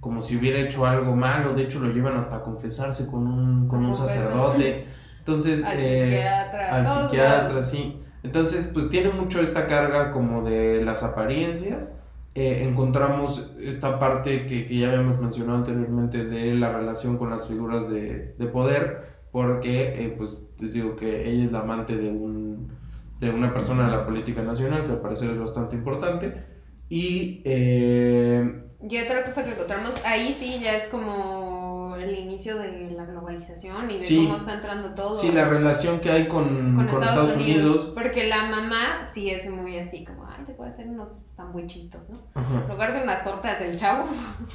[0.00, 1.52] como si hubiera hecho algo malo.
[1.52, 4.86] De hecho, lo llevan hasta a confesarse con un, con un sacerdote.
[5.18, 6.74] Entonces, Al eh, psiquiatra.
[6.74, 7.98] al todos psiquiatra, sí.
[8.22, 11.92] Entonces, pues tiene mucho esta carga como de las apariencias.
[12.34, 17.46] Eh, encontramos esta parte que, que ya habíamos mencionado anteriormente de la relación con las
[17.48, 22.08] figuras de, de poder, porque, eh, pues, les digo que ella es la amante de,
[22.08, 22.77] un,
[23.20, 26.44] de una persona de la política nacional, que al parecer es bastante importante,
[26.88, 27.42] y...
[27.44, 33.04] eh, Y otra cosa que encontramos, ahí sí ya es como el inicio de la
[33.06, 34.24] globalización y de Sí.
[34.24, 35.16] cómo está entrando todo.
[35.16, 39.50] sí, la relación que hay con, con, con Estados, Unidos, Porque la mamá sí es
[39.50, 40.27] muy así, como,
[40.66, 42.22] a hacer unos sandwichitos, ¿no?
[42.34, 42.62] Ajá.
[42.64, 44.06] En lugar de unas tortas del chavo,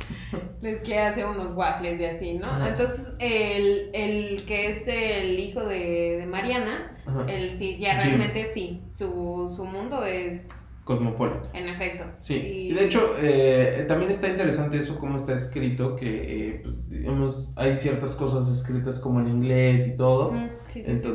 [0.61, 2.47] les quiere hacer unos waffles y así, ¿no?
[2.47, 2.69] Ajá.
[2.69, 7.25] Entonces, el, el que es el hijo de, de Mariana, Ajá.
[7.27, 8.11] él sí, ya Jim.
[8.17, 10.49] realmente sí, su, su mundo es,
[10.83, 11.49] Cosmopolita.
[11.53, 12.03] en efecto.
[12.19, 16.59] Sí, Y- y de hecho eh, también está interesante eso, cómo está escrito, que eh,
[16.61, 20.33] pues, digamos, hay ciertas cosas escritas como en inglés y todo.
[20.67, 21.07] Sí, sí, sí.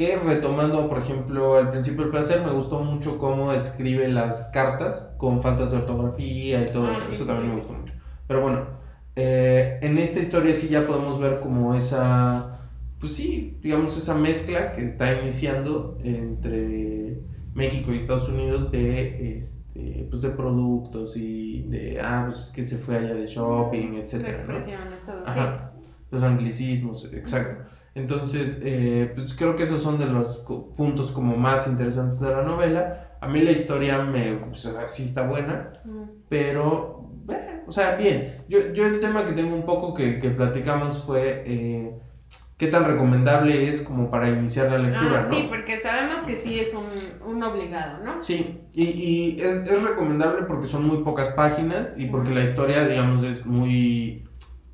[0.00, 5.04] Que retomando, por ejemplo, al principio del placer, me gustó mucho cómo escribe las cartas
[5.18, 7.02] con faltas de ortografía y todo Ah, eso.
[7.02, 7.92] sí, eso sí, también sí, me gustó mucho.
[8.26, 8.64] Pero bueno,
[9.14, 12.60] eh, en esta historia sí ya podemos ver como esa,
[12.98, 17.20] pues sí, digamos, esa mezcla que está iniciando entre
[17.52, 22.62] México y Estados Unidos de, este, pues de productos y de, ah, pues es que
[22.62, 24.96] se fue allá de shopping, La etcétera, ¿no?
[25.04, 25.22] todo.
[25.26, 25.72] Ajá,
[26.10, 27.64] los anglicismos, exacto.
[28.00, 30.40] Entonces, eh, pues creo que esos son de los
[30.76, 33.16] puntos como más interesantes de la novela.
[33.20, 36.24] A mí la historia me, o sea, sí está buena, Ujú.
[36.28, 38.34] pero, eh, o sea, bien.
[38.48, 41.94] Yo, yo el tema que tengo un poco que, que platicamos fue eh,
[42.56, 45.34] qué tan recomendable es como para iniciar la lectura, Ah, ¿no?
[45.34, 48.22] sí, porque sabemos que sí es un, un obligado, ¿no?
[48.22, 52.86] Sí, y, y es, es recomendable porque son muy pocas páginas y porque la historia,
[52.86, 54.24] digamos, es muy...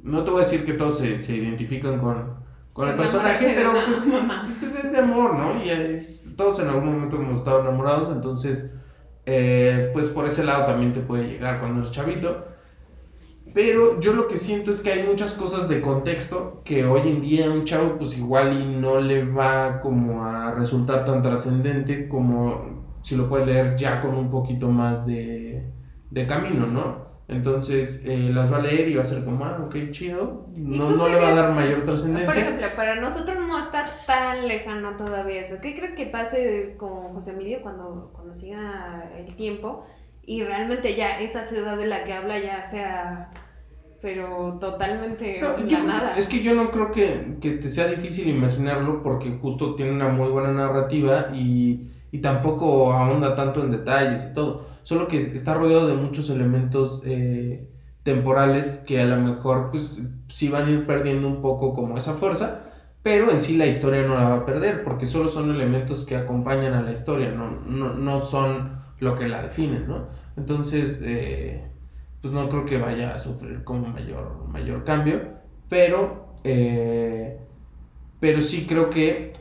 [0.02, 2.44] No te voy a decir que todos se, se identifican con,
[2.76, 4.12] con el personaje, pero pues,
[4.60, 5.64] pues es de amor, ¿no?
[5.64, 8.70] Y eh, todos en algún momento hemos estado enamorados, entonces,
[9.24, 12.44] eh, pues por ese lado también te puede llegar cuando eres chavito.
[13.54, 17.22] Pero yo lo que siento es que hay muchas cosas de contexto que hoy en
[17.22, 22.08] día a un chavo pues igual y no le va como a resultar tan trascendente
[22.08, 25.72] como si lo puedes leer ya con un poquito más de,
[26.10, 27.05] de camino, ¿no?
[27.28, 30.46] Entonces eh, las va a leer y va a ser como, ah, ok, chido.
[30.56, 32.40] No, no le va a dar mayor Por trascendencia.
[32.40, 35.56] ejemplo, para nosotros no está tan lejano todavía eso.
[35.60, 39.84] ¿Qué crees que pase con José Emilio cuando, cuando siga el tiempo
[40.24, 43.30] y realmente ya esa ciudad de la que habla ya sea,
[44.00, 46.14] pero totalmente No, yo la creo que- nada?
[46.16, 50.08] es que yo no creo que, que te sea difícil imaginarlo porque justo tiene una
[50.10, 54.66] muy buena narrativa y, y tampoco ahonda tanto en detalles y todo.
[54.82, 57.68] Solo que está rodeado de muchos elementos eh,
[58.04, 62.14] temporales que a lo mejor pues sí van a ir perdiendo un poco como esa
[62.14, 62.62] fuerza,
[63.02, 66.16] pero en sí la historia no la va a perder porque solo son elementos que
[66.16, 70.08] acompañan a la historia, no, no, no son lo que la definen, ¿no?
[70.38, 71.66] Entonces, eh,
[72.22, 75.20] pues no creo que vaya a sufrir como mayor, mayor cambio,
[75.68, 77.38] pero, eh,
[78.20, 79.32] pero sí creo que,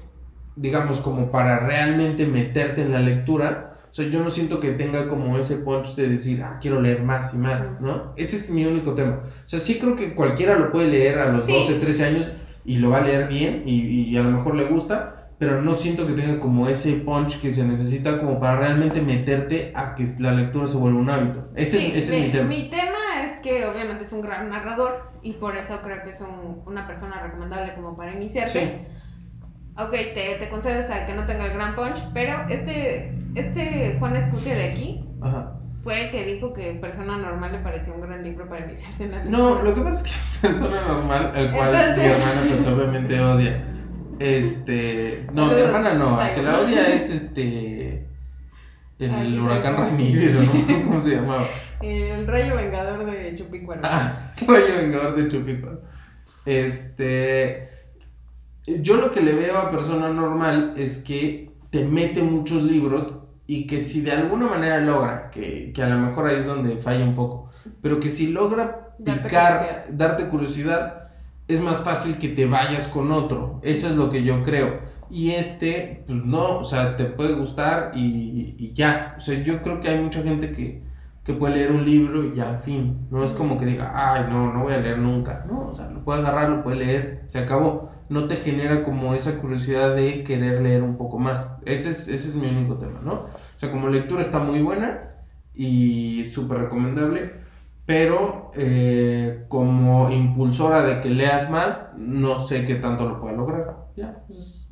[0.55, 5.07] digamos, como para realmente meterte en la lectura, o sea, yo no siento que tenga
[5.07, 8.13] como ese punch de decir, ah, quiero leer más y más, ¿no?
[8.17, 9.21] Ese es mi único tema.
[9.23, 11.53] O sea, sí creo que cualquiera lo puede leer a los Sí.
[11.53, 12.31] 12, 13 años
[12.65, 15.73] y lo va a leer bien y, y a lo mejor le gusta, pero no
[15.73, 20.05] siento que tenga como ese punch que se necesita como para realmente meterte a que
[20.19, 21.49] la lectura se vuelva un hábito.
[21.55, 22.47] Ese, Sí, es, ese es mi tema.
[22.49, 26.21] Mi tema es que obviamente es un gran narrador y por eso creo que es
[26.21, 28.59] un- una persona recomendable como para iniciarte.
[28.59, 28.71] Sí.
[29.77, 34.15] Ok, te, te concedes a que no tenga el gran punch, pero este, este Juan
[34.15, 35.53] Escutia de aquí Ajá.
[35.79, 39.11] fue el que dijo que Persona Normal le parecía un gran libro para iniciarse en
[39.11, 39.63] la No, lectura.
[39.63, 43.63] lo que pasa es que persona normal, el cual mi Entonces- hermana pues obviamente odia.
[44.17, 48.07] Este, no, mi hermana no, el que la odia es este
[48.97, 49.75] el Ay, huracán.
[49.75, 51.45] Ramírez o no, ¿cómo se llamaba?
[51.81, 53.81] El rayo vengador de Chupicuaro.
[53.83, 55.81] Ah, Rayo Vengador de Chupico.
[56.45, 57.67] Este.
[58.67, 63.07] Yo lo que le veo a persona normal es que te mete muchos libros
[63.47, 66.77] y que si de alguna manera logra, que, que a lo mejor ahí es donde
[66.77, 67.49] falla un poco,
[67.81, 69.85] pero que si logra Darte picar, curiosidad.
[69.87, 71.09] darte curiosidad,
[71.47, 73.59] es más fácil que te vayas con otro.
[73.63, 74.81] Eso es lo que yo creo.
[75.09, 79.13] Y este, pues no, o sea, te puede gustar y, y ya.
[79.17, 80.83] O sea, yo creo que hay mucha gente que,
[81.23, 83.07] que puede leer un libro y ya, en fin.
[83.11, 85.45] No es como que diga, ay, no, no voy a leer nunca.
[85.47, 87.91] No, o sea, lo puede agarrar, lo puede leer, se acabó.
[88.09, 91.51] No te genera como esa curiosidad de querer leer un poco más.
[91.65, 93.13] Ese es, ese es mi único tema, ¿no?
[93.13, 95.15] O sea, como lectura está muy buena
[95.53, 97.33] y súper recomendable.
[97.85, 103.87] Pero eh, como impulsora de que leas más, no sé qué tanto lo pueda lograr.
[103.95, 104.23] Ya.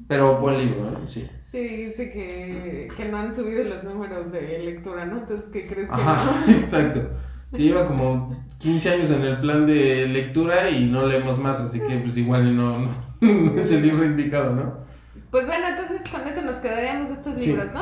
[0.07, 0.97] Pero buen libro, ¿eh?
[1.05, 1.27] Sí.
[1.51, 5.19] Sí, dijiste que, que no han subido los números de lectura, ¿no?
[5.19, 6.53] Entonces, ¿qué crees que Ajá, no?
[6.57, 7.11] exacto.
[7.53, 11.79] Sí, lleva como 15 años en el plan de lectura y no leemos más, así
[11.79, 12.89] que pues igual no,
[13.23, 14.83] no es el libro indicado, ¿no?
[15.31, 17.47] Pues bueno, entonces con eso nos quedaríamos de estos Sí.
[17.49, 17.81] libros, ¿no?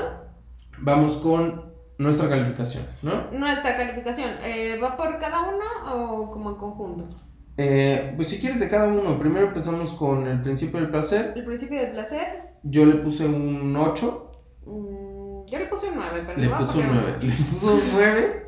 [0.80, 3.30] Vamos con nuestra calificación, ¿no?
[3.32, 7.10] Nuestra calificación, eh, ¿va por cada uno o como en conjunto?
[7.58, 11.34] Eh, pues si quieres de cada uno, primero empezamos con el principio del placer.
[11.36, 14.32] El principio del placer, Yo le puse un 8,
[14.65, 17.17] mm, yo le puse un 9, pero le a puse un poner 9.
[17.21, 18.45] Le puso un 9.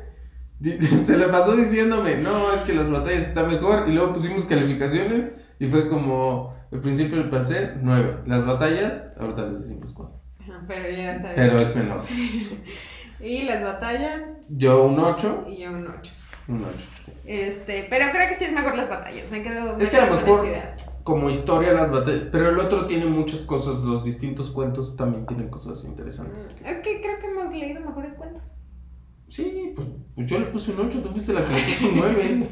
[1.04, 3.88] Se la pasó diciéndome, no, es que las batallas están mejor.
[3.88, 8.22] Y luego pusimos calificaciones y fue como el principio del placer, 9.
[8.26, 10.20] Las batallas, ahorita les decimos cuánto.
[10.66, 11.34] Pero ya sabes.
[11.36, 12.02] Pero es menor.
[13.20, 16.12] Y las batallas, Yo un 8, y yo un 8.
[16.48, 16.76] un 8.
[17.06, 17.12] sí.
[17.24, 20.10] Este, pero creo que sí es mejor las batallas, me quedo, me Es que a
[20.10, 20.46] lo mejor-.
[21.04, 25.48] Como historia las batallas, pero el otro tiene muchas cosas, los distintos cuentos también tienen
[25.48, 26.54] cosas interesantes.
[26.66, 28.56] Es que creo que hemos leído mejores cuentos.
[29.28, 31.96] Sí, pues, pues yo le puse un 8, tú fuiste la que le puso un
[31.96, 32.48] 9.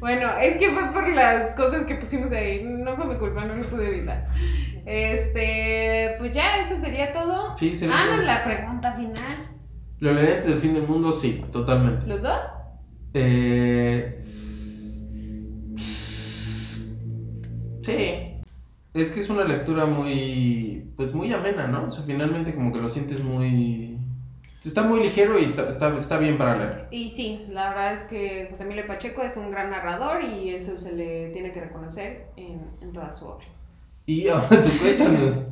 [0.00, 2.64] Bueno, es que fue por las cosas que pusimos ahí.
[2.64, 4.28] No fue mi culpa, no lo pude evitar.
[4.86, 7.56] Este, pues ya, eso sería todo.
[7.56, 9.50] Sí, se ve Ah, no, la pregunta final.
[9.98, 11.12] ¿Lo antes del fin del mundo?
[11.12, 12.06] Sí, totalmente.
[12.06, 12.42] ¿Los dos?
[13.12, 14.22] Eh...
[17.82, 18.40] Sí.
[18.94, 21.84] Es que es una lectura muy, pues muy amena, ¿no?
[21.86, 23.98] O sea, finalmente como que lo sientes muy...
[24.64, 26.86] Está muy ligero y está, está, está bien para leer.
[26.90, 30.78] Y sí, la verdad es que José Emilio Pacheco es un gran narrador y eso
[30.78, 33.46] se le tiene que reconocer en, en toda su obra.
[34.06, 35.36] Y ahora tú cuéntanos.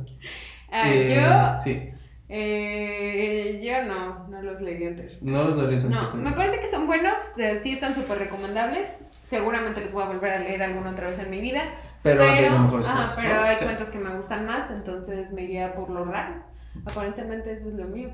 [0.71, 1.89] Ah, Eh, yo, Sí,
[2.27, 5.19] eh, yo no, no los leí antes.
[5.23, 8.93] no los leerías en No, me parece que son buenos, eh, sí están súper recomendables.
[9.25, 11.63] Seguramente les voy a volver a leer alguna otra vez en mi vida.
[12.03, 13.41] Pero, has leído mejores ajá, cuentos, pero ¿no?
[13.41, 13.65] hay Sí.
[13.65, 16.43] cuentos que me gustan más, entonces me iría por lo raro.
[16.85, 18.11] Aparentemente eso es lo mío.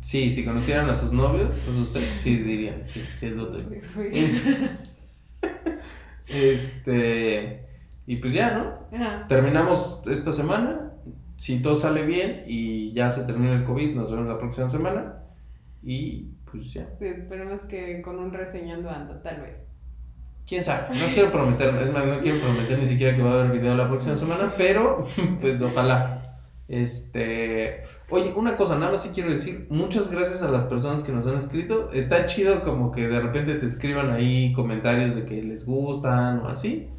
[0.00, 3.48] Sí, si conocieran a sus novios, a sus ex, sí dirían, sí, sí es lo
[3.48, 3.66] tuyo.
[6.28, 7.66] Este,
[8.06, 8.96] y pues ya, ¿no?
[8.96, 9.26] Ajá.
[9.28, 10.92] Terminamos esta semana.
[11.36, 15.22] Si todo sale bien y ya se termina el COVID, nos vemos la próxima semana.
[15.82, 16.88] Y pues ya.
[16.98, 19.68] Sí, esperemos que con un reseñando ando, tal vez.
[20.46, 23.34] Quién sabe, no quiero prometer, es más, no quiero prometer ni siquiera que va a
[23.34, 25.04] haber video la próxima semana, pero
[25.40, 26.27] pues ojalá.
[26.68, 31.12] Este, oye, una cosa, nada más sí quiero decir, muchas gracias a las personas que
[31.12, 31.90] nos han escrito.
[31.92, 36.48] Está chido como que de repente te escriban ahí comentarios de que les gustan o
[36.48, 36.90] así.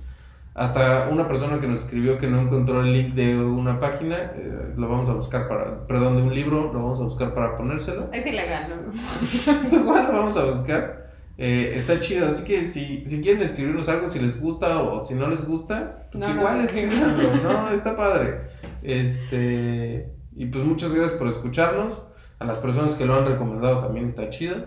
[0.56, 4.74] Hasta una persona que nos escribió que no encontró el link de una página, eh,
[4.76, 8.10] lo vamos a buscar para, perdón, de un libro, lo vamos a buscar para ponérselo.
[8.12, 9.78] Es ilegal, ¿no?
[9.78, 11.12] Igual lo vamos a buscar.
[11.38, 15.14] Eh, está chido, así que si, si quieren escribirnos algo, si les gusta o si
[15.14, 17.70] no les gusta, pues No igual escríbanlo, ¿no?
[17.70, 18.42] Está padre.
[18.84, 22.02] Este, y pues muchas gracias por escucharnos.
[22.40, 24.66] A las personas que lo han recomendado también está chido.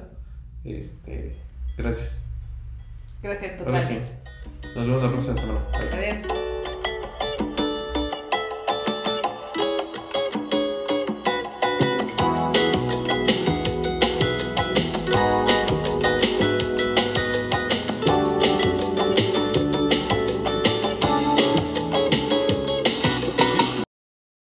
[0.65, 1.37] Este,
[1.77, 2.27] gracias.
[3.23, 4.13] Gracias totales.
[4.77, 5.61] Nos vemos la próxima semana.
[5.73, 6.13] Bye.
[6.13, 6.52] Adiós.